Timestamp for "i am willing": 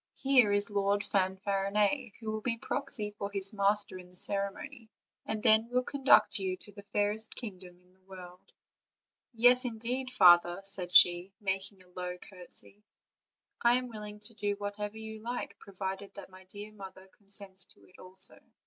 13.61-14.19